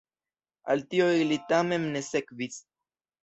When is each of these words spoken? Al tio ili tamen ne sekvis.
Al 0.75 0.81
tio 0.93 1.09
ili 1.25 1.37
tamen 1.53 1.85
ne 1.97 2.03
sekvis. 2.09 2.57